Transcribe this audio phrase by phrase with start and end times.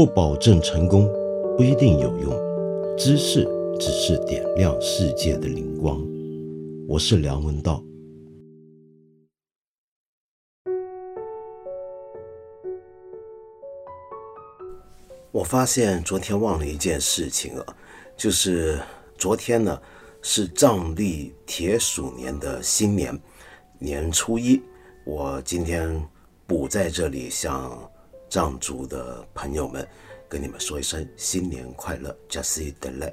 [0.00, 1.06] 不保证成功，
[1.58, 2.96] 不一定有用。
[2.96, 3.44] 知识
[3.78, 6.02] 只是点亮世界的灵光。
[6.88, 7.84] 我是梁文道。
[15.30, 17.76] 我发现昨天忘了一件事情啊，
[18.16, 18.80] 就是
[19.18, 19.78] 昨天呢
[20.22, 23.20] 是藏历铁鼠年的新年，
[23.78, 24.62] 年初一。
[25.04, 26.02] 我今天
[26.46, 27.78] 补在这里向
[28.30, 29.86] 藏族的朋友们
[30.28, 33.12] 跟你们说一声新年快乐 j u s i d e l e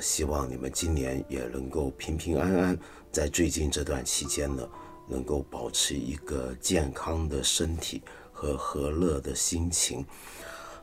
[0.00, 2.78] 希望你们今年也能够平平安安，
[3.12, 4.68] 在最近这段期间呢，
[5.06, 10.04] 能够保持一个健康的身体和和乐的心情。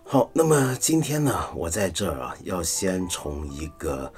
[0.06, 4.12] 好，那么今天呢，我在这儿啊，要先从一个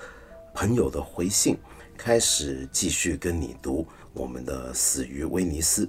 [0.53, 1.57] 朋友的回信
[1.97, 5.85] 开始，继续跟你读我们的《死于威尼斯》。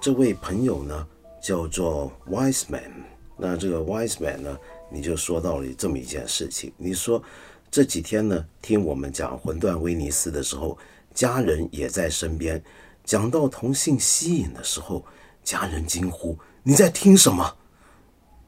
[0.00, 1.06] 这位朋友呢，
[1.44, 2.90] 叫做 Wiseman。
[3.36, 4.58] 那这个 Wiseman 呢，
[4.90, 6.72] 你就说到了这么一件事情。
[6.78, 7.22] 你说
[7.70, 10.78] 这几天呢，听我们讲《魂断威尼斯》的时候，
[11.12, 12.62] 家人也在身边。
[13.04, 15.04] 讲到同性吸引的时候，
[15.42, 17.54] 家人惊呼：“你在听什么？”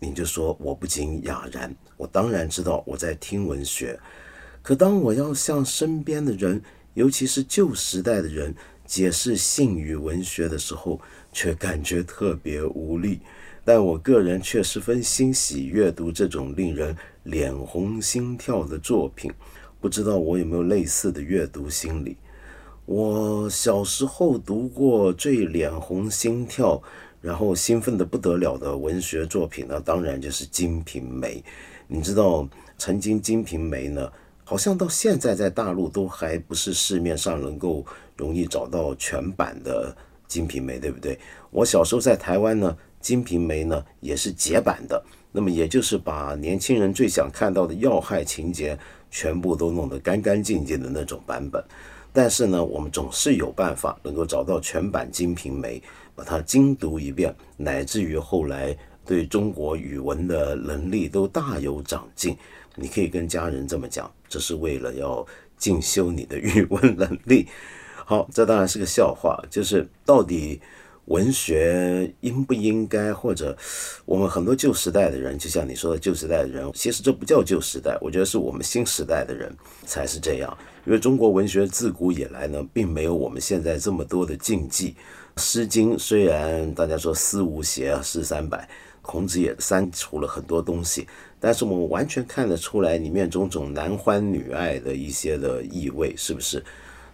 [0.00, 4.00] 你就说我不禁哑然，我当然知道我在听文学，
[4.62, 6.62] 可当我要向身边的人，
[6.94, 8.54] 尤其是旧时代的人
[8.86, 11.00] 解释性与文学的时候，
[11.32, 13.20] 却感觉特别无力。
[13.64, 19.32] 但我个人却十分欣喜阅读这种令人脸红心跳的作品。
[19.80, 22.16] 不知道我有没有类似的阅读心理？
[22.84, 26.82] 我小时候读过最脸红心跳。
[27.22, 31.38] 然后兴奋的不得了的文学作品呢，当然就是《金瓶梅》。
[31.88, 34.12] 你知道，曾经《金瓶梅》呢，
[34.44, 37.84] 好像到现在在大陆都还不是市面上能够
[38.16, 39.94] 容易找到全版的
[40.26, 41.18] 《金瓶梅》，对不对？
[41.50, 48.78] 我小时候在台湾呢，《金瓶梅》呢也是解版的，那么也就是把年轻人最想看到的要害情节
[49.10, 51.62] 全部都弄得干干净净的那种版本。
[52.12, 55.78] 但是呢，我们总是有办法能够找到全版《金瓶梅》。
[56.16, 62.34] 把它精读一遍，乃至于后来对中国语文的能力都大有长进。
[62.74, 65.26] 你可以跟家人这么讲，这是为了要
[65.58, 67.46] 进修你的语文能力。
[68.08, 70.60] 好，这当然是个笑话，就是到底
[71.06, 73.58] 文学应不应该，或者
[74.04, 79.52] 我们很多旧时代的人，就像你说的旧时代的人，其实这不叫旧时代，我觉得是我们新时代的人
[79.86, 80.56] 才是这样。
[80.84, 84.94] 因为中国文学自古以来呢，并没有我们现在这么多的禁忌。
[85.42, 88.68] 《诗经》虽然大家说思无邪，诗三百，
[89.02, 91.08] 孔子也删除了很多东西，
[91.40, 96.64] 但是我们完全看得出来里面种种男欢女爱的一些的意味，是不是？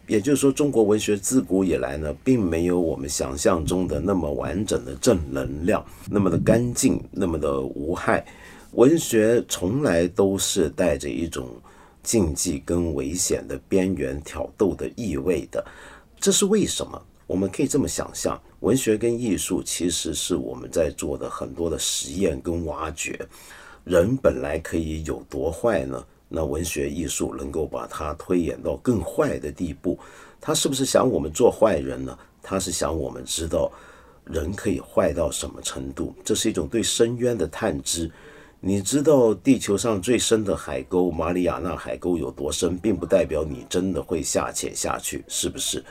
[0.07, 8.25] 也就是说，中国文学自古以来呢，并没有我们想象中的那么完整的正能量，那么的干净，那么的无害。
[8.73, 11.49] 文学从来都是带着一种
[12.03, 15.65] 禁忌跟危险的边缘挑逗的意味的，
[16.19, 17.01] 这是为什么？
[17.27, 23.19] 我们可以这么想象，文学跟艺术其实是我们在做的很多的实验跟挖掘。
[23.85, 26.05] 人本来可以有多坏呢？
[26.33, 29.99] 那文学艺术能够把它推演到更坏的地步。
[30.41, 32.19] 他是不是想我们做坏人呢？
[32.43, 33.71] 他是想我们知道
[34.25, 36.15] 人可以坏到什么程度。
[36.25, 38.11] 这是一种对深渊的探知。
[38.59, 45.85] 你知道地球上最深的海沟——马里亚纳海沟有多深，并不代表你真的会下潜下去，是不是？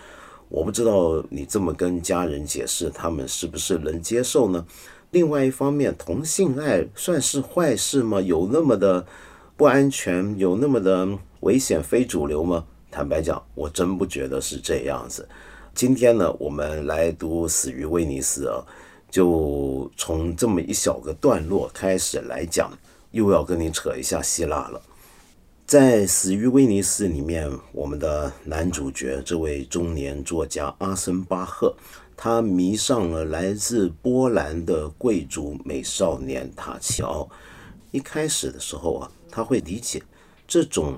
[0.47, 4.65] 我不知道你这么跟家人解释，他们是不是能接受呢？
[5.11, 8.21] 另外一方面，同性爱算是坏事吗？
[8.21, 9.05] 有那么的
[9.61, 11.07] 不安全，有那么的
[11.41, 12.65] 危险，非主流吗？
[12.89, 15.29] 坦白讲，我真不觉得是这样子。
[15.75, 18.65] 今天呢，我们来读《死于威尼斯》啊，
[19.11, 22.75] 就从这么一小个段落开始来讲，
[23.11, 24.81] 又要跟你扯一下希腊了。
[25.67, 31.75] 在《死于威尼斯》里面，我们的男主角这位中年作家阿森巴赫，
[32.17, 37.29] 他迷上了来自波兰的贵族美少年塔奇奥。
[37.91, 40.03] 一开始的时候啊，他会理解
[40.45, 40.95] 这种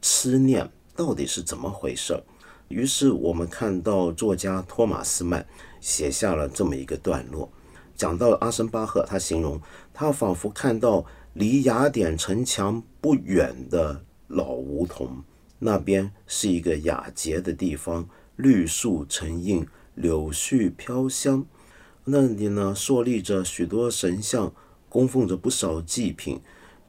[0.00, 2.20] 痴念到底是怎么回事
[2.68, 5.46] 于是我们看到作家托马斯曼
[5.80, 7.52] 写下了这么一个段落，
[7.94, 9.60] 讲到阿森巴赫，他形容
[9.92, 11.04] 他仿佛看到
[11.34, 14.04] 离雅典城墙不远的。
[14.26, 15.22] 老梧桐
[15.58, 21.44] 那边是一个雅洁的地方，绿树成荫，柳絮飘香。
[22.04, 24.52] 那里呢，矗立着许多神像，
[24.88, 26.40] 供奉着不少祭品。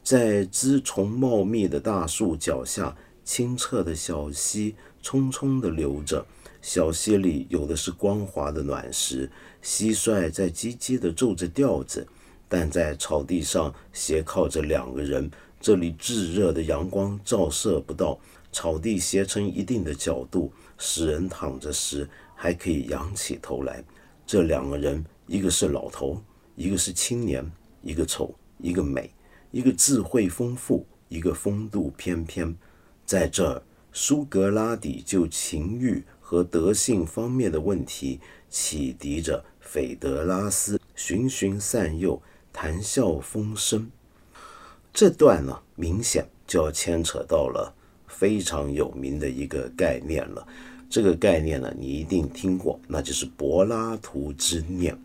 [0.06, 6.24] 在枝丛茂密的大树脚下，清澈的小溪匆匆地流着。
[6.62, 9.28] 小溪里有的是光滑的卵石，
[9.64, 12.06] 蟋蟀在唧唧地奏着调子。
[12.48, 15.28] 但在草地上斜靠着两个人，
[15.60, 18.20] 这里炙热的阳光照射不到，
[18.52, 23.84] 草地斜成一定的角度，使人躺着时还可以仰起头来。
[24.24, 26.22] 这两个人，一个是老头，
[26.56, 27.52] 一个是青年，
[27.82, 29.10] 一个丑，一个美，
[29.56, 32.54] 一个智慧丰富，一个风度翩翩。
[33.06, 33.64] 在这儿，
[33.94, 38.20] 苏格拉底就情欲和德性方面的问题
[38.50, 42.22] 启迪着斐德拉斯，循循善诱。
[42.52, 43.90] 谈笑风生，
[44.94, 47.74] 这段呢，明显就要牵扯到了
[48.08, 50.46] 非常有名的一个概念了。
[50.90, 54.98] 这个概念呢，你一定听过，那就是柏拉图之念。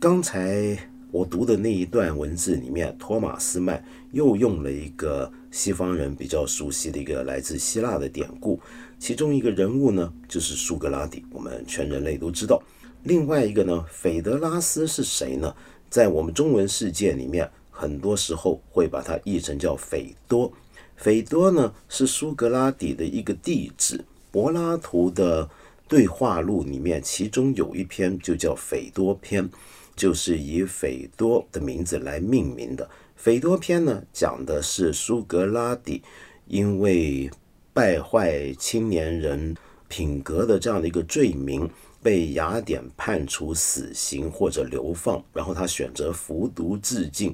[0.00, 0.76] 刚才
[1.12, 8.58] 我读的那一段文字里面，托马斯曼又用了一个西方人比较熟悉的一个来自希腊的典故，
[8.98, 12.62] 其中一个人物呢，就是苏格拉底，我们全人类都知道。
[13.02, 15.54] 另外一个呢，斐德拉斯是谁呢？
[15.90, 20.50] 在我们中文世界里面，很多时候会把它译成叫斐多。
[20.96, 24.02] 斐多呢是苏格拉底的一个弟子。
[24.30, 25.50] 柏拉图的
[25.86, 29.44] 对话录里面，其中有一篇就叫《斐多篇》，
[29.94, 32.84] 就是以斐多的名字来命名的。
[33.16, 36.02] 《斐多篇》呢讲的是苏格拉底
[36.46, 37.30] 因为
[37.72, 39.56] 败坏青年人
[39.88, 41.68] 品格的这样的一个罪名。
[42.04, 47.32] 被雅典判处死刑或者流放，然后他选择服毒自尽。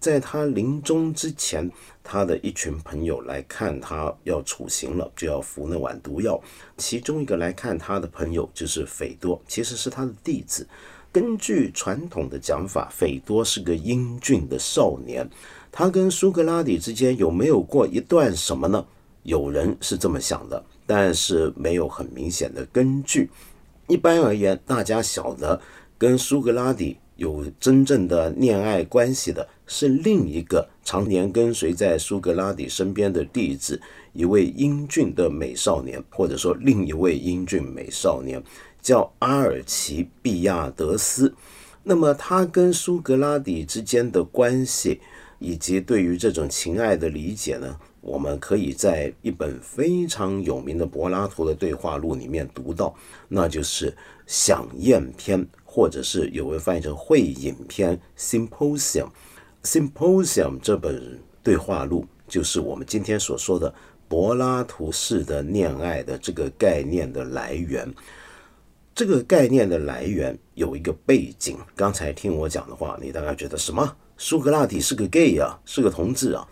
[0.00, 1.70] 在他临终之前，
[2.02, 6.42] 他的一群朋友来看他要处刑了，就要服那碗毒药。
[6.76, 10.66] 其中一个来看他的朋友就是斐多，其实是他的弟子。
[11.10, 15.28] 根据传统的讲法，斐多是个英俊的少年。
[15.70, 18.84] 他跟苏格拉底之间有没有过一段什么呢？
[19.22, 23.30] 有人是这么想的，但是没有很明显的根据。
[23.86, 25.60] 一般而言，大家晓得
[25.96, 33.80] 跟苏格拉底有真正的恋爱关系的是另一个常年跟随在苏格拉底身边的弟子，
[34.12, 38.42] 一位英俊的美少年，或者说另一位英俊美少年，
[38.88, 41.34] 叫阿尔奇毕亚德斯。
[41.82, 44.98] 那么他跟苏格拉底之间的关系，
[45.38, 47.78] 以及对于这种情爱的理解呢？
[48.00, 52.94] 我们可以在一本非常有名的柏拉图的对话录里面读到，
[53.28, 53.90] 那就是
[54.26, 57.94] 《享宴篇》，或者是有人翻译成《会饮篇》
[58.48, 59.08] （Symposium）。
[59.64, 63.74] Symposium 这本对话录就是我们今天所说的
[64.08, 67.86] 柏拉图式的恋爱的这个概念的来源。
[68.98, 73.96] 这个概念的来源有一个背景，刚才听我讲的话，你大概觉得什么？
[74.16, 76.44] 苏格拉底是个 gay 啊，是个同志啊？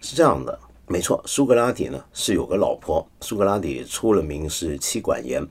[0.00, 0.58] 是这样的。
[0.86, 3.06] 没错，苏格拉底呢是有个老婆。
[3.20, 5.46] 苏格拉底出了名是妻管严，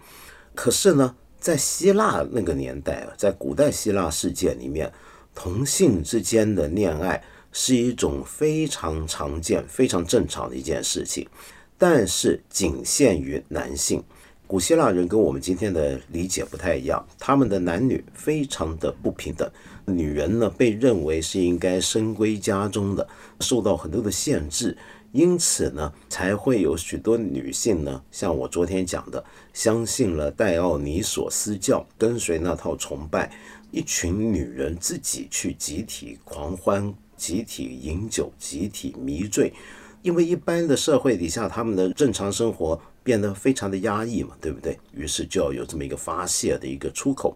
[0.56, 4.92] 可是呢，在希腊那个年代啊，在古代希腊世界里面，
[5.36, 11.30] 同性之间的恋爱是一种非常常见、非常正常的一件事情，
[11.78, 14.04] 但是仅限于男性。
[14.50, 19.48] 古希腊人跟我们今天的理解不太一样，他们的男女非常的不平等。
[19.86, 23.08] 女人呢，被认为是应该深闺家中的，
[23.42, 24.76] 受到很多的限制。
[25.12, 29.24] 因此呢，才会有许多女性呢，像我昨天讲的，
[29.54, 33.32] 相信了戴奥尼索斯教，跟随那套崇拜，
[33.70, 39.54] 一群女人自己去集体狂欢、集体饮酒、集体迷醉，
[40.02, 44.78] 因为一般的社会底下，他们的正常生活变得非常的压抑嘛，对不对？
[44.94, 47.36] 于是就要有这么一个发泄的一个出口。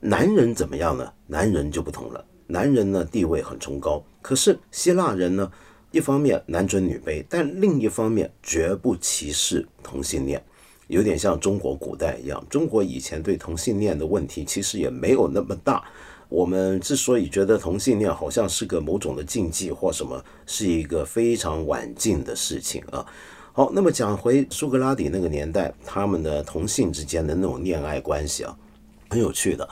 [0.00, 1.12] 男人怎么样呢？
[1.26, 5.50] 男人就不同了，男人呢地位很崇高，可是希腊人呢？
[5.92, 10.44] 一方面男尊女卑，但另一方面绝不歧视同性恋，
[10.88, 12.44] 有点像中国古代一样。
[12.50, 15.82] 中国以前对同性恋的问题其实也没有那么大。
[16.28, 23.06] 我们之所以觉得同性恋好像是个某种的禁忌或什么，是一个非常晚近的事情啊。
[23.56, 28.54] 好，那么讲回苏格拉底那个年代，他们的同性之间的那种恋爱关系啊，
[29.08, 29.66] 很有趣的。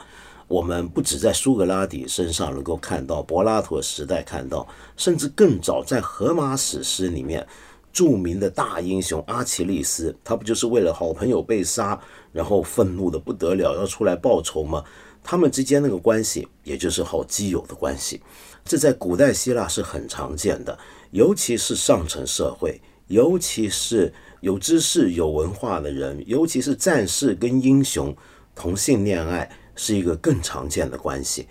[0.47, 7.45] 我们不止在苏格拉底身上能够看到，柏拉图时代看到，甚至更早在荷马史诗里面，
[7.93, 12.01] 著名的大英雄阿奇利斯，他不就是为了好朋友被杀，
[12.31, 14.83] 然后愤怒的不得了，要出来报仇吗？
[15.23, 18.19] 他们之间那个关系，也就是好基友的关系，
[18.63, 20.75] 这在古代希腊是很常见的，
[21.11, 28.15] 尤其是上层社会，尤其是有知识、有文化的人，尤其是战士跟英雄，
[28.55, 29.49] 同性恋爱。
[29.77, 31.45] 是一个更常见的关系，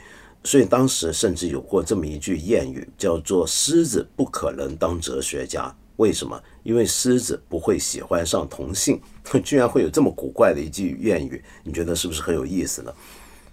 [0.44, 5.70] 所以当时甚至有过这么一句谚语，叫做“狮子不可能当哲学家”。
[5.96, 6.42] 为什么？
[6.62, 8.98] 因为狮子不会喜欢上同性，
[9.44, 12.90] 居然会有这么古怪的一句谚语，你觉得是不是很有意思呢？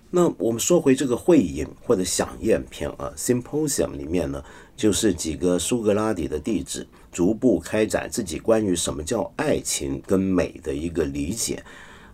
[0.09, 4.41] 那我们说回这个会饮或者飨宴篇啊，Symposium 里面呢，
[4.77, 11.63] 就是几个苏格拉底的弟子逐步开展自己关于什么叫爱情跟美的一个理解，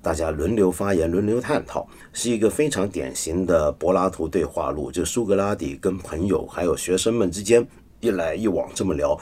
[0.01, 7.66] 大家轮流发言，轮流探讨，是一个非常典型的柏拉图对话录，就苏格拉底跟朋友还有学生们之间
[8.00, 9.20] 一来一往这么聊，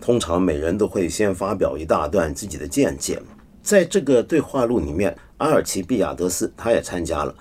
[0.00, 3.22] 通常每人都会先发表一大段自己的见解，
[3.62, 7.34] 在这个对话录里面，阿尔奇毕亚德斯他也参加了。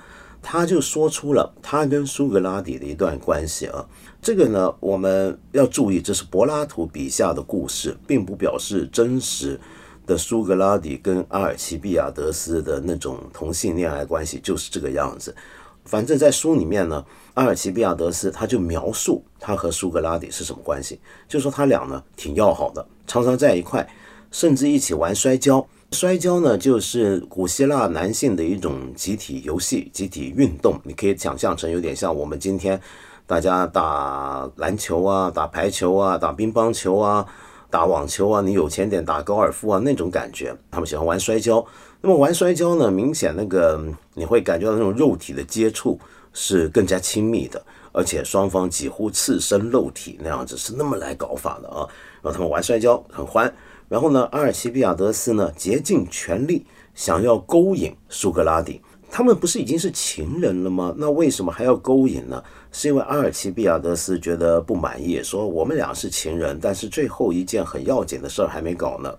[0.48, 3.84] 他就说出了他跟苏格拉底的一段关系啊，
[4.26, 9.60] 这个呢我们要注意，这是柏拉图笔下的故事，并不表示真实
[10.08, 15.36] 的苏格拉底跟阿尔奇比亚德斯的那种同性恋爱关系就是这个样子。
[15.84, 17.06] 反正，在书里面呢，
[17.36, 23.88] 阿尔奇比亚德斯他就描述他和苏格拉底是什么关系，就说他俩呢挺要好的，常常在一块，
[24.32, 25.64] 甚至一起玩摔跤。
[25.92, 30.82] 摔跤呢，就是古希腊男性的一种集体游戏、集体运动。
[30.84, 32.82] 你可以想象成有点像我们今天
[33.28, 37.26] 大家打篮球啊、打排球啊、打乒乓球啊、
[37.70, 40.56] 打网球啊，你有钱点打高尔夫啊那种感觉。
[40.70, 41.66] 他们喜欢玩摔跤。
[42.02, 46.00] 那么玩摔跤呢，明显那个你会感觉到那种肉体的接触
[46.34, 47.60] 是更加亲密的，
[47.92, 51.88] 而且双方几乎赤身露体那样子，是那么来搞法的啊。
[52.22, 53.52] 然后他们玩摔跤很欢。
[53.90, 60.94] 然后呢，阿尔奇比亚德斯呢竭尽全力想要勾引苏格拉底，他们不是已经是情人了吗？
[60.98, 62.44] 那为什么还要勾引呢？
[62.72, 69.16] 是因为阿尔奇比亚德斯觉得不满意，说我们俩是情人，但是最后一件很要紧的事儿还没搞呢。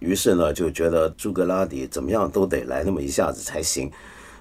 [0.00, 3.90] 于是呢，就觉得苏格拉底怎么样都得来那么一下子才行。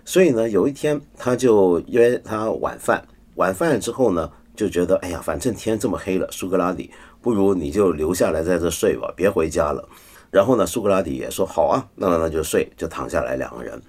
[0.03, 3.01] 所以呢，有一天他就约他晚饭，
[3.35, 6.89] 晚饭之后呢，就觉得哎呀，反正天这么黑了，苏格拉底。
[7.21, 9.87] 不如你就留下来在这睡吧，别回家了。
[10.31, 13.79] 然后呢，苏格拉底也说好啊，那那那就睡，就躺下来，两个人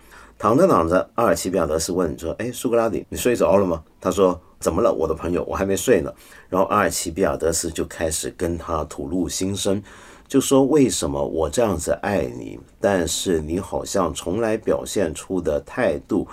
[0.42, 6.12] 躺着躺着，阿尔奇比亚德斯问说：“哎，苏格拉底，你睡着了吗？”他说：“怎么了，我的朋友，我还没睡呢。”
[6.50, 9.80] 然后阿尔奇比亚德斯就开始跟他吐露心声，
[10.26, 16.26] 就说：“为什么我这样子爱你，但是你好像从来表现出的态度。”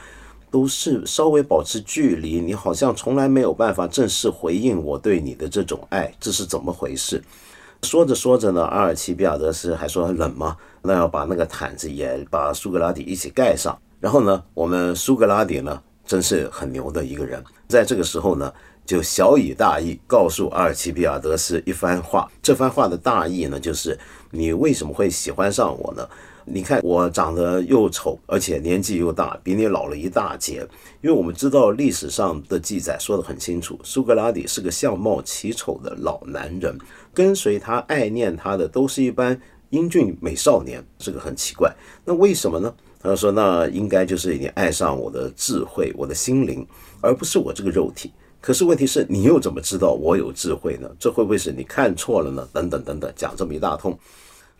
[0.50, 7.24] 都是稍微保持距离，你好像从来没有办法正式回应我对你的这种爱，这是怎么回事？
[7.84, 10.58] 说着说着呢，阿尔奇比亚德斯还说冷吗？
[10.82, 13.78] 那要把那个毯子也把苏格拉底一起盖上。
[14.00, 18.54] 然后呢，我们苏格拉底呢，真是很牛的一个人，在这个时候呢，
[18.86, 22.32] 就小以大义告诉阿尔奇比亚德斯一番话。
[22.42, 23.98] 这番话的大意呢，就是
[24.32, 26.08] 你为什么会喜欢上我呢？
[26.52, 30.68] 你看我长得又丑，而且年纪又大，比你老了一大截。
[31.02, 36.76] 因为我们知道历史上的记载说得很清楚，苏格拉底是个相貌奇丑的老男人，
[37.14, 39.40] 跟随他爱念他的都是一般
[39.70, 41.72] 英俊美少年，这个很奇怪。
[42.04, 42.74] 那为什么呢？
[43.02, 46.68] 他说：“那应该就是你爱上我的智慧，我的心灵，
[47.02, 48.12] 而不是我这个肉体。
[48.42, 50.90] 可是问题是，你又怎么知道我有智慧呢？
[51.00, 52.48] 这会不会是你看错了呢？
[52.54, 53.98] 等等等等，讲这么一大通。”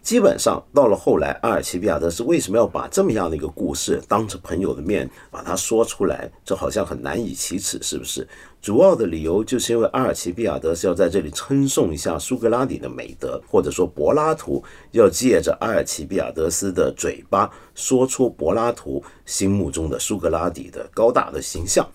[0.02, 6.32] 基本上到了后来，阿尔奇比亚德斯为什么要把这么样的一个故事当着朋友的面把它说出来？
[6.44, 8.28] 这好像很难以启齿，是不是？
[8.62, 21.88] 主要的理由就是因为阿尔奇比亚德斯要在这里称颂一下苏格拉底的美德，或者说柏拉图要借着阿尔奇比亚德斯的嘴巴说出柏拉图心目中的苏格拉底的高大的形象。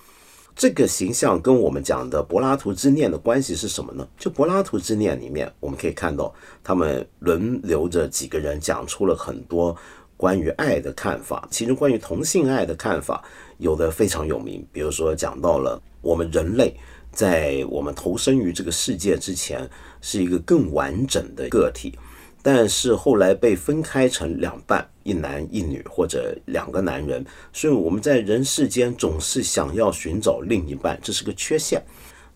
[0.57, 4.07] 这个形象跟我们讲的柏拉图之念的关系是什么呢？
[4.17, 6.33] 就柏拉图之念里面，我们可以看到
[6.63, 9.77] 他们轮流着几个人讲出了很多
[10.17, 13.23] 关于爱的看法，其中关于同性爱的看法
[13.59, 16.73] 有的非常有名，比如说讲到了我们人类
[17.11, 19.69] 在我们投身于这个世界之前
[20.01, 21.99] 是一个更完整的个体。
[22.47, 27.25] 但是后来被分开成两半，一男一女或者两个男人，
[27.55, 31.83] 所以我们在人世间总是想要寻找另一半，这是个缺陷，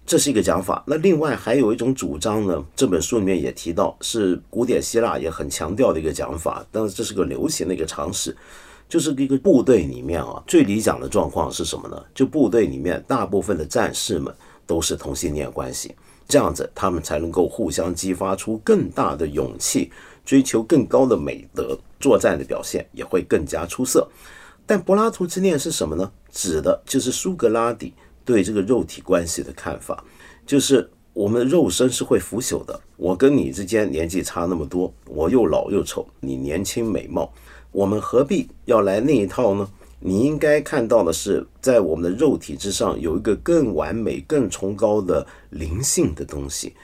[0.06, 0.82] 这是一个讲法。
[0.86, 8.34] 那另外还有一种主张呢，这本书里面也提到，是古典希腊也很强调的一个讲法，但是这是个流行的一个常识，
[8.88, 12.02] 就是一个部队里面啊，最理想的状况是什么呢？
[12.14, 14.34] 就部队里面大部分的战士们
[14.66, 15.94] 都是同性恋关系。
[16.28, 19.90] 这样子，他们才能够互相激发出更大的勇气，
[20.26, 24.06] 追求更高的美德，作战的表现也会更加出色。
[24.66, 26.12] 但柏拉图之恋是什么呢？
[26.30, 27.94] 指的就是苏格拉底
[28.26, 30.04] 对这个肉体关系的看法，
[30.46, 32.78] 就是我们肉身是会腐朽的。
[32.98, 37.32] 我跟你之间年纪差那么多，我又老又丑，你年轻美貌，
[37.72, 39.66] 我们何必要来那一套呢？
[40.00, 46.74] 你应该看到的是，在我们的肉体之上有一个更完美、更崇高的灵性的东西。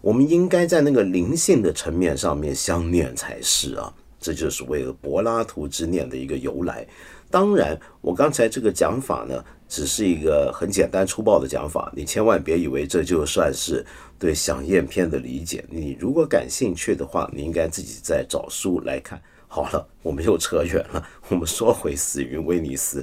[0.00, 3.92] 我们应该在那个灵性的层面上面相念才是啊！
[4.18, 6.86] 这就是为了柏拉图之念的一个由来。
[7.30, 13.84] 当然，我刚才这个讲法呢，只是一个很简单粗暴的讲法，你千万别以为这就算是
[14.18, 15.64] 对想艳片的理解。
[15.68, 19.20] 你如果感兴趣的话，你应该自己再找书来看。
[19.52, 23.02] 好了，我们又扯远了， 我们说回《死于威尼斯》。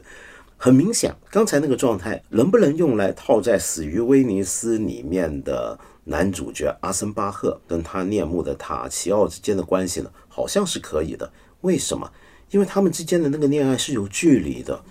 [0.58, 10.12] 很明显，刚才那个状态能不能用来套在《死于威尼斯》里面的男主角阿森巴赫跟他恋慕的塔奇奥之间的关系呢？
[10.28, 11.32] 好像是可以的。
[11.62, 12.12] 为什么？
[12.52, 14.84] 因为他们之间的那个恋爱是有距离的，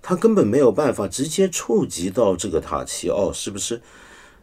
[0.00, 3.82] 他根本没有办法直接触及到这个塔奇奥，是不是？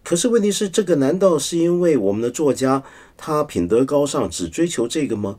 [0.03, 2.83] 可是问题是，这个难道是因为我们的作家
[3.15, 5.37] 他品德高尚，只追求这个吗？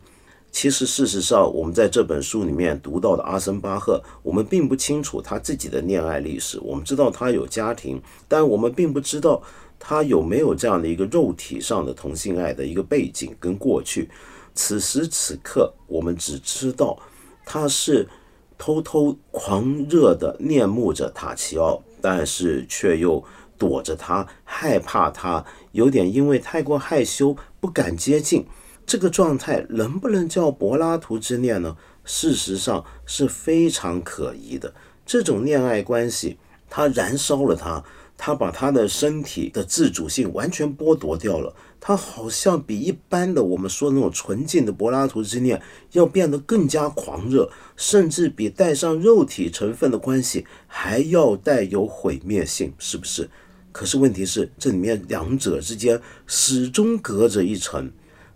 [0.54, 6.60] 其实，事实上，我们在这本书里面读到的阿森巴赫，我们并不清楚他自己的恋爱历史。
[6.62, 9.42] 我们知道他有家庭，但我们并不知道
[9.80, 14.08] 他有没有这样的一个肉体上的同性爱的一个背景跟过去。
[14.54, 16.96] 此时此刻，我们只知道
[17.44, 18.08] 他是
[18.56, 23.22] 偷偷狂热的恋慕着塔奇奥，但是却又
[23.58, 28.46] 躲着他，害怕他，有点因为太过害羞不敢接近。
[28.86, 31.76] 这个状态能不能叫柏拉图之恋呢？
[32.04, 34.74] 事实上是非常可疑的。
[35.06, 36.38] 这种恋爱关系，
[36.68, 37.82] 它燃烧了他，
[38.16, 41.54] 他把他的身体的自主性完全剥夺掉了。
[41.80, 45.60] 他好像比一般的我们说那种纯净的柏拉图之恋
[45.92, 53.28] 要变得更加狂热，甚至比带上肉体成分的关系还要带有毁灭性，是不是？
[53.72, 57.90] 可是问题是，这里面两者之间始终隔着一层。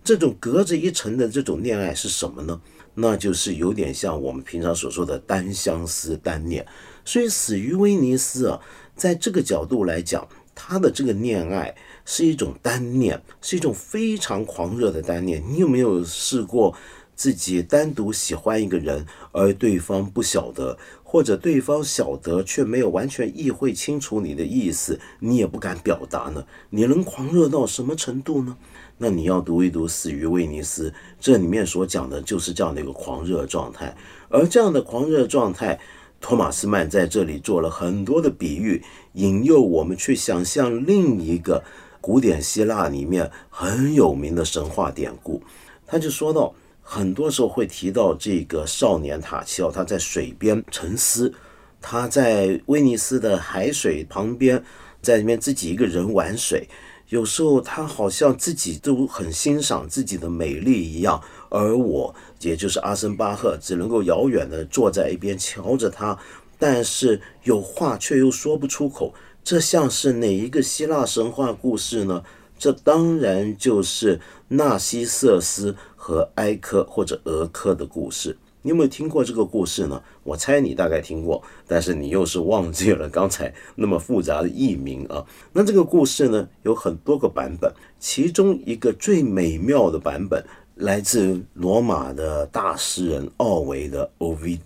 [0.08, 2.58] 这种隔着一层的这种恋爱是什么呢？
[2.94, 6.66] 那就是有点像我们平常所说的单相思、单恋。
[7.04, 8.58] 所以死于威尼斯啊，
[8.96, 15.44] 在这个角度来讲，他的这个恋爱是一种单恋，是一种非常狂热的单恋。
[15.46, 16.74] 你有没有试过
[17.14, 26.46] 自己单独喜欢一个人，而对方不晓得，或者对方晓得却没有完全意会清楚你的意思，你也不敢表达呢？
[26.70, 28.56] 你能狂热到什么程度呢？
[29.00, 33.96] 那你要读一读《死于威尼斯》，这里面所讲的就是这样的一个狂热状态。
[34.28, 35.78] 而这样的狂热状态，
[36.20, 38.82] 托马斯曼在这里做了很多的比喻，
[39.12, 41.62] 引诱我们去想象另一个
[42.00, 45.40] 古典希腊里面很有名的神话典故。
[45.86, 51.32] 他就说到，很多时候会提到这个少年塔奇奥，他在水边沉思，
[51.80, 54.62] 他在威尼斯的海水旁边，
[55.00, 56.68] 在里面自己一个人玩水。
[57.08, 66.18] 有时候他好像自己都很欣赏自己的美丽一样，而我也就是阿森巴赫，只能够遥远的坐在一边瞧着他，
[66.58, 69.14] 但是有话却又说不出口。
[69.42, 72.22] 这像是哪一个希腊神话故事呢？
[72.58, 78.36] 这当然就是纳西瑟斯和埃科或者俄科的故事。
[78.62, 80.02] 你有没有听过这个故事呢？
[80.24, 85.24] 我猜你大概听过，但是你又是忘记了刚才那么复杂的译名啊。
[85.52, 90.44] 那这个故事呢，有很多个版本，其中一个最美妙的版本
[90.74, 94.60] 来自罗马的大诗人奥维德 （Ovid）。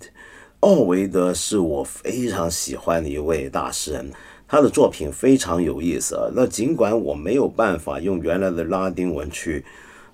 [0.61, 4.11] 奥维德是我非常喜欢的一位大诗人，
[4.48, 6.31] 他的作品非常有意思啊。
[6.35, 9.64] 那尽管我没有办法用原来的拉丁文去。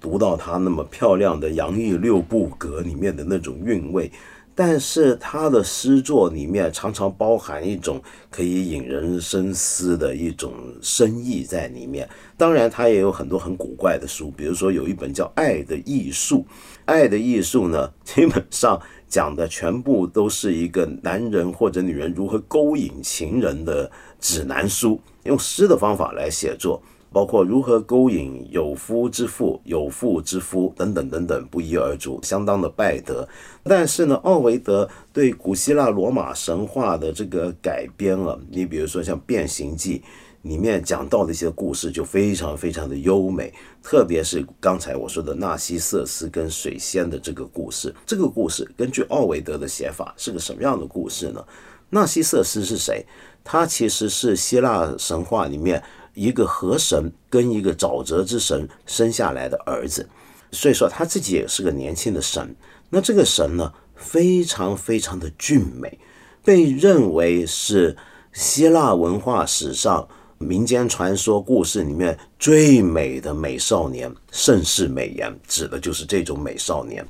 [0.00, 4.10] 读到他那么漂亮的洋溢六部格里面的那种韵味，
[4.54, 12.08] 但是他的诗作里面常常包含一种可以引人深思的一种深意在里面。
[12.36, 16.38] 当然，他也有很多很古怪的书，比如说有一本叫《爱的艺术》，
[16.84, 26.82] 《爱的艺术》呢，基本上讲的全部都是一个男人或者女人如何勾引情人的指南书，用诗的方法来写作。
[27.10, 33.26] 包括如何勾引有夫之妇、有妇之夫等等等等，不一而足，相当的败德。
[33.64, 39.98] 但是呢，奥维德对古希腊罗马神话的这个改编了，你比如说像《变形记》
[40.42, 43.52] 里面讲到的一些故事，就非常非常的优美。
[43.82, 51.42] 特别是刚才我说的纳西瑟斯跟水仙的这个故事，这个故事根据奥维德的写法是个什么样的故事呢？
[51.90, 53.04] 纳西瑟斯是谁？
[53.42, 55.82] 他其实是希腊神话里面。
[56.18, 60.08] 一个河神跟一个沼泽之神生下来的儿子，
[60.50, 62.52] 所以说他自己也是个年轻的神。
[62.90, 65.96] 那这个神呢，非常非常的俊美，
[66.42, 67.96] 被认为是
[68.32, 77.06] 希腊文化史上民间传说故事里面最美的美少年，盛世美颜，指的就是这种美少年。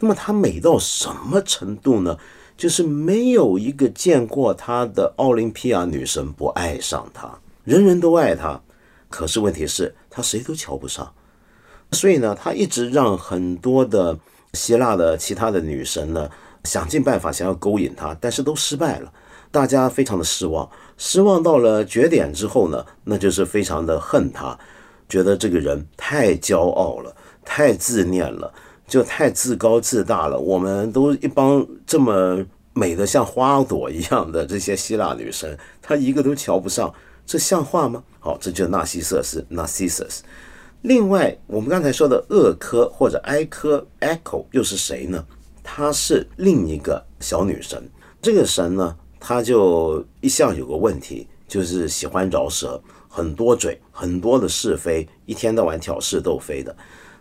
[0.00, 2.18] 那么他美到什么程度呢？
[2.56, 7.38] 就是没有一个见过他的奥林匹亚女神不爱上他。
[7.68, 8.58] 人人都爱他，
[9.10, 11.12] 可是问题是，他谁都瞧不上，
[11.92, 14.18] 所以呢，他一直让很多的
[14.54, 16.30] 希腊的其他的女神呢，
[16.64, 19.12] 想尽办法想要勾引他，但是都失败了。
[19.50, 24.58] 大家非常的失望，失望到了绝点之后呢，那就是非常的恨他，
[25.06, 28.50] 觉得这个人太骄傲了，太自恋了，
[28.86, 30.40] 就太自高自大了。
[30.40, 36.90] 我们都一帮这么美的像花朵一样的这些希腊女神，他一个都瞧不上，
[37.28, 38.02] 这像话吗？
[38.20, 40.20] 好，这就是纳西瑟斯 （Narcissus）。
[40.80, 45.22] 另外，我们刚才说的厄科或者埃科 （Echo） 又是谁呢？
[45.62, 47.86] 她是另一个小女神。
[48.22, 56.74] 这个神呢，她就一向有个问题，就是喜欢饶舌，很多嘴，很多的是非，一天到晚挑事斗非的。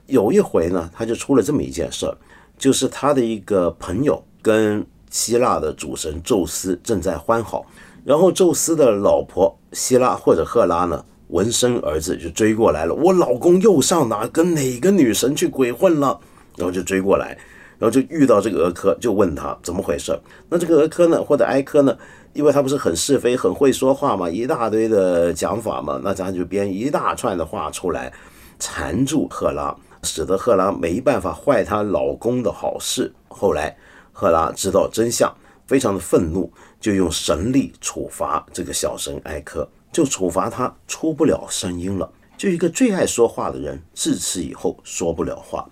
[0.05, 2.17] 有一回呢，他就出了这么一件事儿，
[2.57, 7.65] 就是他的一个朋友跟希腊的主神宙斯正在欢好，
[8.07, 11.03] 然后宙斯的老婆希拉或者赫拉呢。
[11.27, 12.93] 闻声而至，就追过来了。
[12.93, 16.17] 我老公又上哪跟哪个女神去鬼混了？
[16.55, 17.37] 然后就追过来，
[17.77, 20.17] 然后就遇到这个俄科，就问他怎么回事。
[20.47, 21.97] 那这个俄科呢，或者埃科呢，
[22.31, 28.13] 因为他不是很是非、很会说话嘛，一大堆的讲法嘛，那咱就编一大串的话出来，
[28.57, 33.13] 缠住赫拉，使得赫拉没办法坏她老公的好事。
[33.27, 33.75] 后来
[34.13, 39.67] 赫拉知道真相，非常的愤怒，就用神力处罚这个小神埃科。
[39.91, 42.11] 就处罚他出不了声音了。
[42.37, 45.67] 就一个最爱说话的人，自此以后说不了话。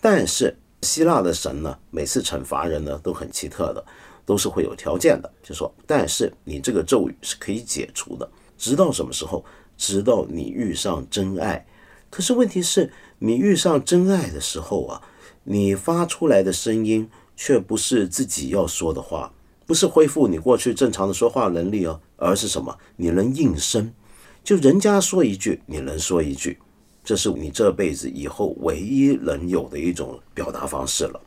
[0.00, 3.84] 但是希腊的神呢，每次惩罚人呢都很奇特的，
[4.24, 5.30] 都是会有条件的。
[5.42, 9.44] 就说，但是你这个咒语是可以解除的，直到什么时候？
[9.76, 11.64] 直到你遇上真爱。
[12.10, 15.02] 可是问题是，你遇上真爱的时候啊，
[15.44, 19.32] 你发出来的声音却不是自己要说的话。
[19.68, 22.74] 不是恢复你过去正常的说话能力哦，而是什么？
[22.96, 23.92] 你能应声，
[24.42, 26.58] 就人家说一句，你能说一句，
[27.04, 31.20] 这是你这辈子以后唯一能有的一种表达方式了。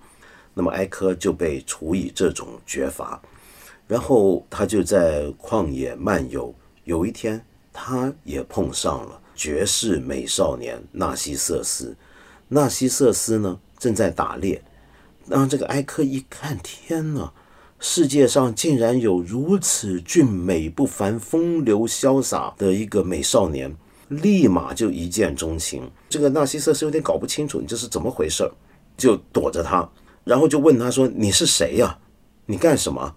[0.55, 3.21] 那么埃科就被处以这种绝罚，
[3.87, 6.51] 然后他就在旷野漫游。
[6.85, 11.95] 有一天，他也碰上了绝世美少年纳西瑟斯。
[12.47, 14.63] 纳西瑟斯呢，正在打猎，
[15.27, 17.31] 让这个埃科一看，天哪！
[17.83, 23.75] 世界上竟然有如此俊美不凡、风流潇洒的一个美少年，
[24.07, 25.89] 立马就一见钟情。
[26.07, 28.51] 这个纳西瑟斯有点搞不清楚你这是怎么回事儿
[28.95, 29.89] 就躲着他，
[30.23, 31.97] 然后就问他说：“你是谁呀？
[32.45, 33.15] 你干什么？”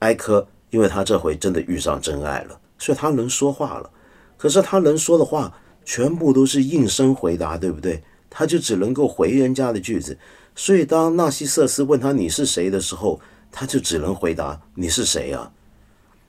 [0.00, 3.90] 埃科，因为他这回真的遇上真爱了，所以他能说话了。
[4.38, 5.52] 可是他能说的话
[5.84, 8.02] 全部都是应声回答，对不对？
[8.30, 10.16] 他就只能够回人家的句子。
[10.56, 13.20] 所以当纳西瑟斯问他你是谁的时候，
[13.52, 15.52] 他就只能回答：“你是谁呀？”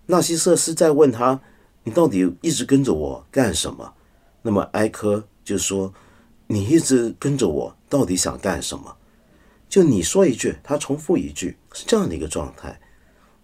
[0.07, 1.39] 纳西瑟斯在问他
[1.83, 3.93] ：“你到底一直跟着我干什么？”
[4.41, 5.93] 那么埃科就说
[6.47, 8.97] ：“你一直跟着我，到底想干什么？”
[9.69, 12.77] 就你说一句，他重复一句，是这样的一个状态。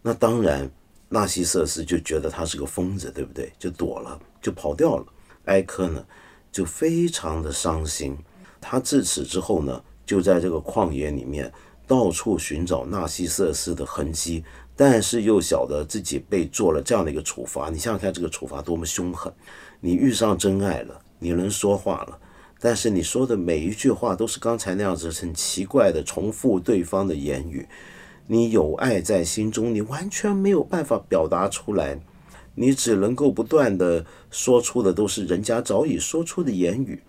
[0.02, 0.70] 那当然，
[1.08, 3.54] 纳西瑟斯就觉得他是个疯子，对不对？
[3.58, 5.06] 就躲了，就跑掉了。
[5.46, 6.04] 埃科呢，
[6.52, 8.18] 就非常的伤心。
[8.60, 11.54] 他自此之后呢，就在这个旷野里面。
[11.88, 14.44] 到处寻找纳西瑟斯的痕迹，
[14.76, 17.70] 但是又晓得自己被做了这样的一个处罚。
[17.70, 19.32] 你想想看，这个处罚多么凶狠！
[19.80, 22.20] 你遇上真爱了，你能说话了，
[22.60, 27.66] 但是你说的每一句话都是刚才那样子很奇怪的重复对方的言语。
[28.28, 31.98] 你有爱在心中，你完全没有办法表达出来，
[32.56, 37.02] 你只能够不断的说出的都是人家早已说出的言语。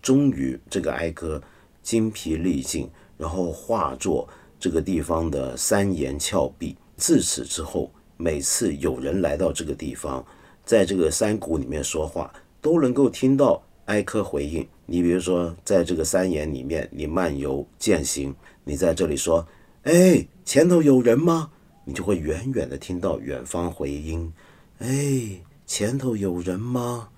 [0.00, 1.42] 终于，这个哀歌
[1.82, 2.88] 精疲力尽。
[3.16, 6.76] 然后化作这个地方的三岩峭壁。
[6.96, 10.24] 自此之后，每次有人来到这个地方，
[10.64, 14.66] 在这个山谷里面说话，都能够听到埃科回应。
[14.86, 19.46] 你比如说，在这个山岩里面，你漫游践行，你在这里说
[19.84, 21.50] ：“哎，前头有人吗？”
[21.86, 24.32] 你就会远远的听到远方回音
[24.78, 27.08] ：“哎，前头有人吗？”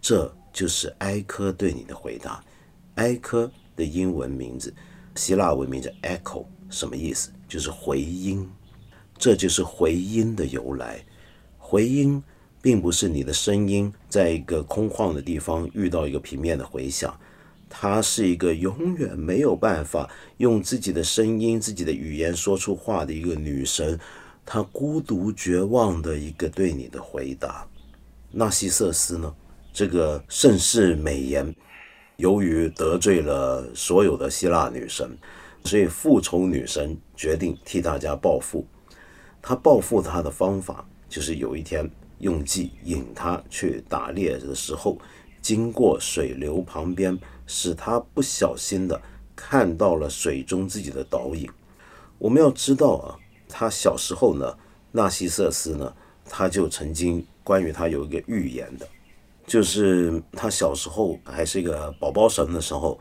[0.00, 2.42] 这就是埃科对你的回答。
[2.94, 4.72] 埃科的英文名字。
[5.14, 7.30] 希腊文名叫 echo，什么意思？
[7.48, 8.48] 就是回音。
[9.18, 11.04] 这就是回音的由来。
[11.58, 12.22] 回音
[12.60, 17.16] 并不是你的声音在一个空旷的地方遇到一个平面的回响，
[17.68, 23.98] 它是一个永远没有办法用自己的声音、自己的语言说出话的一个女神，
[24.44, 27.66] 她孤独绝望的一个对你的回答。
[28.30, 29.32] 纳西瑟斯呢？
[29.72, 31.54] 这个盛世美颜。
[32.22, 35.10] 由于得罪了所有的希腊女神，
[35.64, 38.64] 所以复仇女神决定替大家报复。
[39.42, 44.96] 她报复她的方法就是有一天用计引她去打猎的时候，
[45.40, 49.02] 经过水流旁边，使她不小心的
[49.34, 51.50] 看到了水中自己的倒影。
[52.18, 54.56] 我们要知道啊，她小时候呢
[54.92, 55.92] 纳西瑟斯呢，
[56.28, 58.86] 他就曾经关于他有一个预言的，
[59.52, 62.98] 就是他小时候还是一个宝宝神的时候，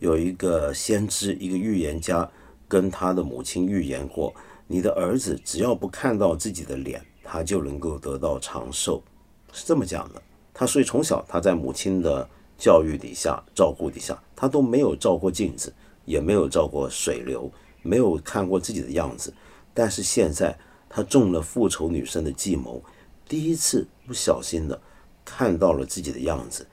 [0.00, 2.28] 有一个先知，一个预言家
[2.66, 4.34] 跟他的母亲预言过，
[4.66, 9.00] 你的儿子只要不看到自己的脸，他就能够得到长寿，
[9.52, 10.20] 是这么讲的。
[10.52, 15.72] 他所以从小他在母亲的教育底下、照顾底下，他都没有照过镜子，
[16.04, 17.48] 也没有照过水流，
[17.82, 19.32] 没有看过自己的样子。
[19.72, 20.58] 但是现在
[20.90, 22.82] 他中了复仇女神的计谋，
[23.28, 24.80] 第一次不小心的
[25.24, 26.66] 看到了自己的样子，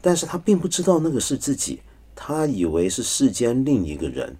[0.00, 1.80] 但是他并不知道那个是自己，
[2.14, 4.36] 他以为是世间另一个人。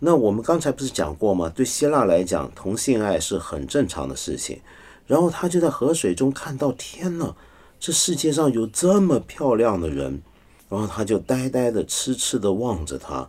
[0.00, 1.48] 那我们刚才不是讲过吗？
[1.48, 4.60] 对希腊来讲，同性爱是很正常的事情。
[5.06, 7.34] 然后他就在河水中看到，天呐！
[7.80, 10.20] 这世界上有这么漂亮的人，
[10.68, 13.28] 然后他就呆呆的、痴痴的望着他，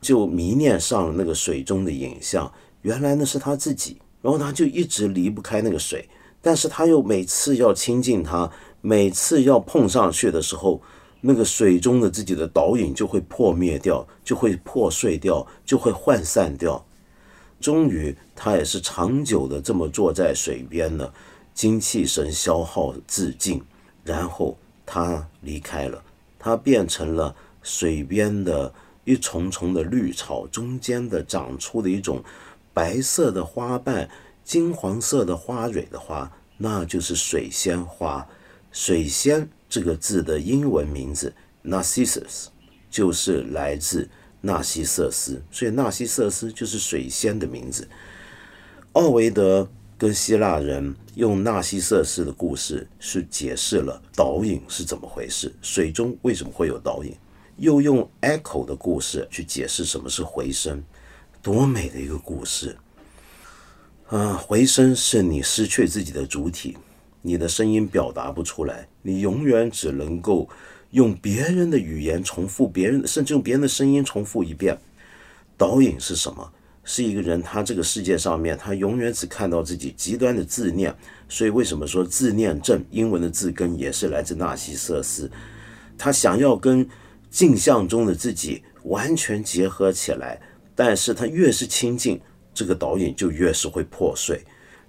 [0.00, 2.52] 就迷恋上了那个水中的影像。
[2.82, 6.08] 原来那是他自己，然后他就一直离不开那个水，
[6.42, 8.50] 但是他又每次要亲近他，
[8.86, 10.82] 每次要碰上去的时候，
[11.22, 16.84] 那个水中的自己的倒影就会破灭掉，就会破碎掉，就会涣散掉。
[17.58, 21.10] 终于，他也是长久的这么坐在水边呢，
[21.54, 23.62] 精气神消耗自尽。
[24.04, 26.04] 然后他离开了，
[26.38, 28.70] 他变成了水边的
[29.04, 32.22] 一丛丛的绿草中间的长出的一种
[32.74, 34.06] 白色的花瓣、
[34.44, 38.28] 金黄色的花蕊的花，那就是水仙花。
[38.74, 41.34] 水仙这个字的英文名字
[41.64, 42.48] Narcissus
[42.90, 44.06] 就是来自
[44.42, 47.88] 纳西瑟斯，所以纳西瑟斯就是水仙的名字。
[48.92, 49.66] 奥维德。
[49.96, 57.16] 跟希腊人用纳西瑟斯的故事是解释了导引是怎么回事，水中为什么会有导引，
[57.58, 60.82] 又用 echo 的故事去解释什么是回声，
[61.40, 62.76] 多美的一个故事
[64.08, 64.34] 啊！
[64.34, 66.76] 回声是你失去自己的主体，
[67.26, 70.46] 你的声音表达不出来，你永远只能够
[70.90, 74.78] 用别人的语言重复别人，甚至用别人的声音重复一遍。
[75.56, 76.52] 导引是什么？
[76.84, 80.94] 是一个人，他这个世界上面，他永远只看到自己极端的自恋，
[81.26, 82.84] 所以为什么说自恋症？
[82.90, 85.30] 英文的字根也是来自纳西瑟斯，
[85.96, 86.86] 他想要跟
[87.30, 90.38] 镜像中的自己完全结合起来，
[90.74, 92.20] 但是他越是亲近，
[92.52, 94.44] 这个导引就越是会破碎，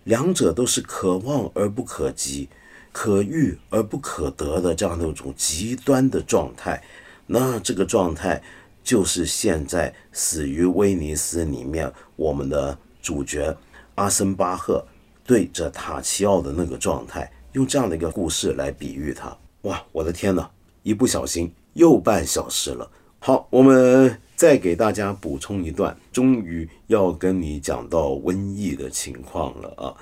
[0.06, 2.50] 两者都是可望而不可及，
[2.92, 6.82] 可遇而不可得的这样的一种极端的状态，
[7.28, 8.42] 那这个状态。
[8.84, 13.58] 就是现在死于威尼斯里面，我们的主角
[13.96, 14.86] 阿森巴赫
[15.26, 19.36] 对着塔奇奥的那个状态，用这样的一个故事来比喻他。
[19.64, 20.48] 哇，我的天哪！
[20.84, 22.88] 一不小心又半小时了。
[23.18, 29.96] 好，我们再给大家补充一段，终于要跟你讲到瘟疫的情况了啊！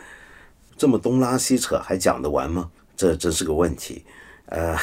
[0.76, 2.72] 这么东拉西扯，还讲得完吗？
[2.98, 4.04] 这真是个问题。
[4.48, 4.76] 呃，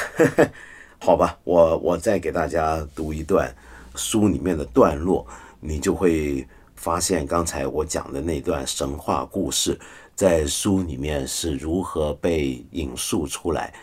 [0.98, 3.54] 好吧，我我再给大家读一段。
[3.96, 5.26] 书里面的段落，
[5.58, 9.76] 你就会发现刚才我讲的那段神话故事，
[10.14, 13.74] 在书里面是如何被引述出来。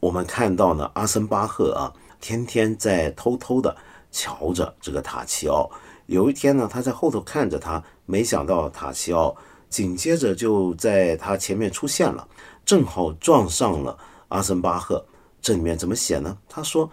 [0.00, 3.74] 我们看到呢，阿森巴赫啊，天天在偷偷的
[4.10, 5.70] 瞧着这个塔奇奥。
[6.06, 9.36] 有一天呢，他在后头看着他，没想到塔奇奥
[9.68, 12.26] 紧接着就在他前面出现了，
[12.64, 15.04] 正好撞上了阿森巴赫。
[15.40, 16.38] 这里面怎么写呢？
[16.48, 16.90] 他说。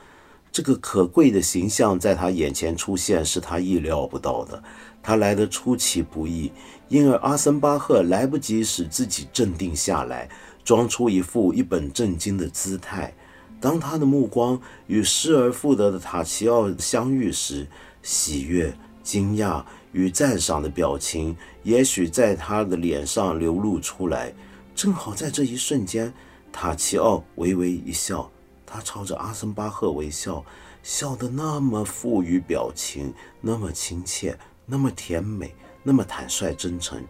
[0.51, 4.63] 这个可贵的形象在他眼前出现，是他意料不到的。
[5.03, 6.49] 他来的出其不意，
[6.87, 10.29] 因而阿森巴赫来不及使自己镇定下来，
[10.63, 13.13] 装出一副一本正经的姿态。
[13.59, 17.67] 当他的目光与失而复得的塔奇奥相遇时，
[18.03, 24.33] 喜悦、惊讶与赞赏的表情也许在他的脸上流露出来。
[24.75, 26.13] 正好在这一瞬间，
[26.51, 28.29] 塔奇奥微微一笑。
[28.65, 30.43] 他朝着阿森巴赫微笑，
[30.83, 37.01] 笑得那么富于表情，那么亲切，那么甜美，那么坦率真诚。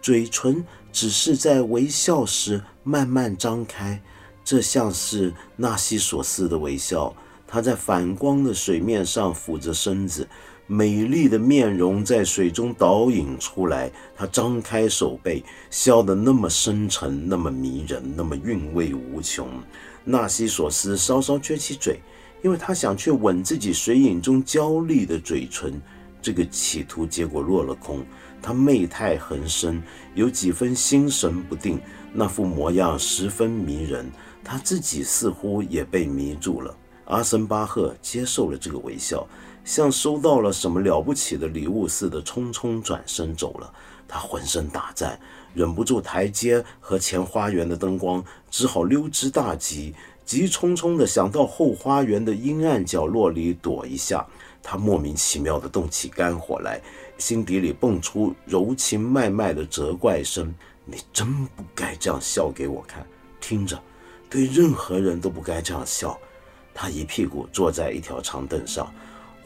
[0.00, 4.00] 嘴唇只是在微笑时慢慢张开，
[4.44, 7.14] 这像是纳西索斯的微笑。
[7.46, 10.26] 他在反光的水面上俯着身子，
[10.66, 13.92] 美丽的面容在水中倒影出来。
[14.16, 19.48] 他张开手背，笑得那么深沉，那么迷人，那么韵味无穷。
[20.02, 22.00] 纳西索斯稍稍撅起嘴，
[22.42, 25.78] 因为他想去吻自己水影中娇丽的嘴唇。
[26.22, 28.02] 这个企图结果落了空。
[28.40, 29.82] 他媚态横生，
[30.14, 31.78] 有几分心神不定，
[32.14, 34.10] 那副模样十分迷人。
[34.44, 36.74] 他自己似乎也被迷住了。
[37.06, 39.26] 阿森巴赫接受了这个微笑，
[39.64, 43.72] 像收到了什么了不起的礼物似的，匆匆转身走了。
[44.08, 45.18] 他浑身打颤，
[45.54, 54.26] 忍不住台阶和前花园的灯光，只好溜之大吉，急匆匆地想到后花园的阴暗角落里躲一下。
[54.62, 56.80] 他莫名其妙地动起肝火来，
[57.18, 60.54] 心底里蹦出柔情脉脉的责怪声
[60.86, 63.04] ：“你真不该这样笑给我看，
[63.40, 63.82] 听着，
[64.32, 66.18] 对任何人都不该这样笑。”
[66.74, 68.90] 他一屁股坐在一条长凳上，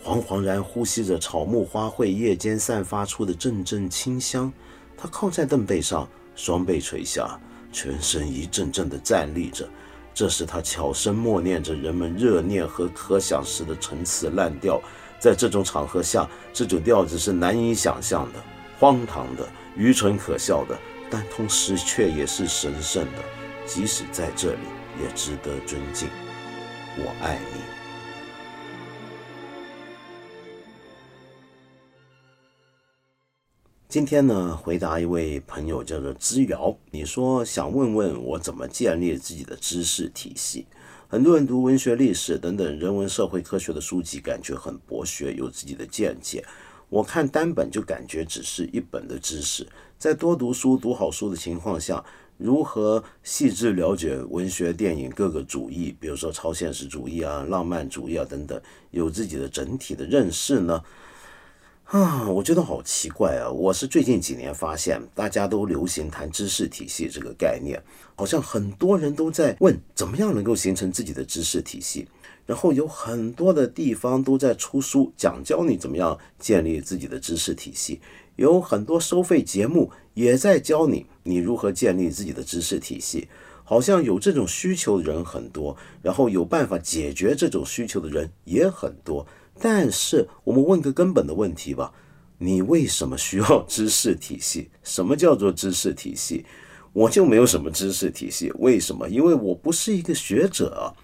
[0.04, 4.52] 惶惶然呼吸着草木花卉夜间散发出的阵阵清香。
[4.96, 7.36] 他靠在凳背上，双背垂下，
[7.72, 9.68] 全身一阵阵地颤栗着。
[10.14, 14.80] 这时他悄声默念着人们热念和可想时的陈词滥调。
[15.18, 18.38] 在这种场合下，这种调子是难以想象的、
[18.78, 20.78] 荒唐的、愚蠢可笑的，
[21.10, 23.22] 但同时却也是神圣的。
[23.66, 24.58] 即使在这里，
[25.00, 26.08] 也值得尊敬。
[26.98, 27.60] 我爱你。
[33.88, 40.66] 今天呢，回答一位朋友叫做知瑶，你说想问问我怎么建立自己的知识体系。
[41.08, 46.44] 很多人读文学、历史等等人文社会科学的书籍，感觉很博学，有自己的见解。
[46.88, 49.66] 我看单本就感觉只是一本的知识，
[49.98, 52.04] 在多读书、读好书的情况下。
[52.38, 60.82] 如何细致了解文学、电影各个主义，比如说超现实主义啊、浪漫主义啊等等，有自己的整体的认识呢？
[61.84, 63.48] 啊，我觉得好奇怪啊！
[63.48, 67.80] 我是最近几年发现，大家都流行谈知识体系这个概念，
[68.16, 72.08] 好像很多人都在问怎么样能够形成自己的知识体系，
[72.44, 78.00] 然后有很多的地方都在出书讲教你怎么样建立自己的知识体系。
[78.36, 83.28] 有很多收费节目也在教你你如何建立自己的知识体系，
[83.64, 89.26] 好像有这种需求的人很多，然后有办法解决这种需求的人也很多。
[89.58, 91.92] 但是我们问个根本的问题吧：
[92.38, 94.68] 你为什么需要知识体系？
[94.82, 96.44] 什么叫做知识体系？
[96.92, 99.08] 我就没有什么知识体系，为什么？
[99.08, 100.94] 因为我不是一个学者。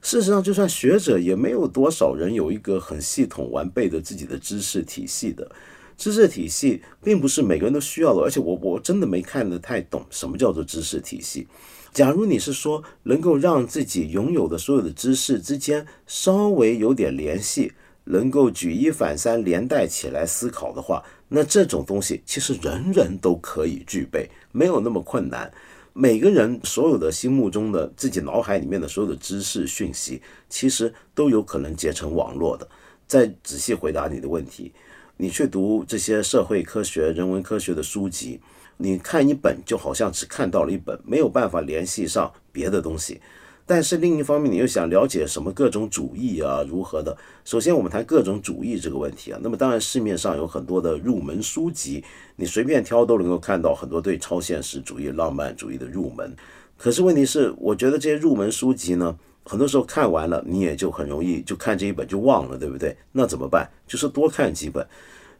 [0.00, 5.50] 事实上，就算学者，也没有多少人有一个很系统完备的自己的知识体系的。
[5.96, 11.46] 知识体系并不是每个人都需要的，而且我我真的没看得太懂什么叫做知识体系。
[11.92, 17.72] 假如你是说能够让自己拥有的所有的知识之间稍微有点联系，
[18.04, 25.52] 能够举一反三连带起来思考的话，那这种东西其实人人都可以具备，没有那么困难。
[25.92, 32.68] 每个人所有的心目中的自己脑海里面的所有的知识讯息，其实都有可能结成网络的。
[33.06, 34.72] 再仔细回答你的问题。
[35.16, 38.40] 你去读这些社会科学、人文科学的书籍，
[38.78, 43.20] 你看一本就好像只看到了一本，没有办法联系上别的东西。
[43.66, 47.16] 但是另一方面，你又想了解什么各种主义啊，如何的？
[47.46, 49.40] 首先，我们谈各种主义这个问题啊。
[49.42, 52.04] 那么，当然市面上有很多的入门书籍，
[52.36, 56.34] 你随便挑都能够看到很多对超现实主义、浪漫主义的入门。
[56.76, 59.16] 可是问题是，我觉得这些入门书籍呢？
[59.44, 62.96] 很多时候看完了，你也就很容易就看这一本就忘了，对不对？
[63.12, 63.70] 那怎么办？
[63.86, 64.86] 就是多看几本。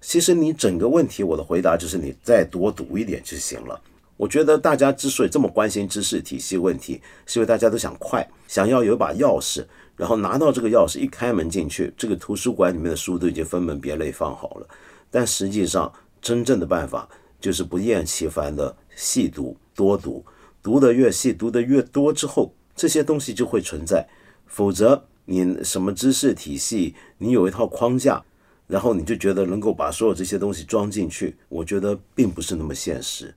[0.01, 3.81] 其实你整个问题，我的回答就是你再多读一点就行了。
[4.19, 9.64] 我觉得大家之所以这么关心知识体系问题，是因为大家都想快，想要有把钥匙，
[9.97, 14.69] 然后拿到这个钥匙一开门进去，这个图书馆里面的书都已经分门别类放好了。
[15.11, 15.90] 但实际上，
[16.21, 17.09] 真正的办法
[17.40, 20.23] 就是不厌其烦的细读、多读，
[20.62, 22.53] 读得越细，读得越多之后。
[22.74, 24.08] 这些东西就会存在，
[24.46, 28.24] 否则你什么知识体系，你有一套框架，
[28.66, 33.34] 然后你就觉得能够把所有这些东西装进去，我觉得并不是那么现实。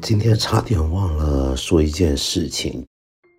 [0.00, 2.86] 今天差点忘了说一件事情，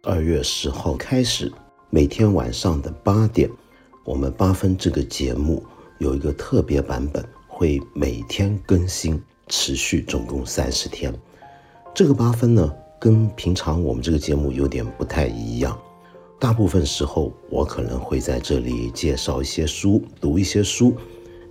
[0.04, 1.52] 二月十号开始，
[1.90, 3.50] 每天晚上的八点，
[4.04, 5.64] 我们八分这个节目
[6.00, 9.22] 有一个特别版本，会每天更新。
[9.48, 11.14] 持续总共三十天，
[11.94, 15.78] 这个八分呢，跟平常我们这个节目有点不太一样。
[16.40, 20.94] 大部分时候，我可能会在这里介绍一些书，读一些书。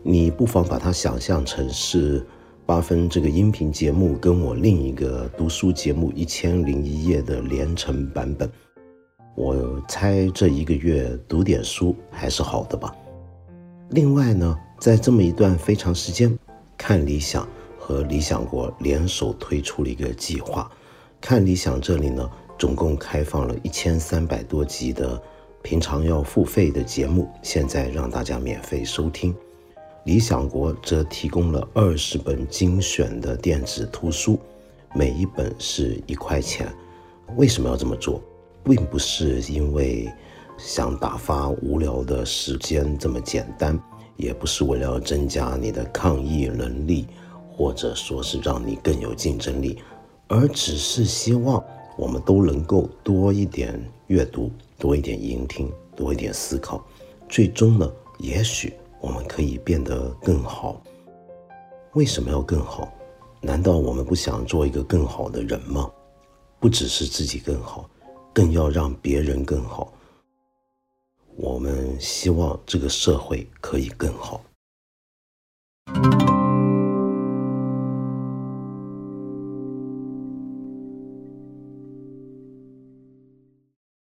[0.03, 2.24] 你不妨把它想象成是
[2.66, 8.51] 八分这个音频节目跟我另一个读书节目《一千零一夜》的连成版本。
[9.34, 12.95] 我猜这一个月读点书还是好的吧。
[13.90, 16.38] 另外呢，在这么一段非常时间，
[16.76, 17.49] 看理想。
[17.87, 20.70] 和理想国联手推出了一个计划，
[21.20, 22.26] 看理想这里呢，
[22.59, 25.22] 总共开放了一千三百多集的
[25.61, 29.37] 平常要付费的节目，现在让大家免费收听。
[30.05, 34.41] 理想国则提供了二十本精选的电子图书，
[34.95, 36.74] 每一本是一块钱。
[37.37, 38.18] 为什么要这么做？
[38.64, 40.11] 并不是因为
[40.57, 43.78] 想打发无聊的时间这么简单。
[44.16, 47.05] 也不是为了增加你的抗疫能力，
[47.57, 49.80] 或者说是让你更有竞争力，
[50.26, 51.62] 而只是希望
[51.96, 56.84] 我们都能够多一点阅读，多一点聆听，多一点思考，
[57.28, 60.82] 最终呢，也许我们可以变得更好。
[61.92, 62.92] 为什么要更好？
[63.40, 65.88] 难道我们不想做一个更好的人吗？
[66.59, 67.88] 不只是自己更好，
[68.32, 69.92] 更要让别人更好。
[71.36, 74.40] 我们希望这个社会可以更好。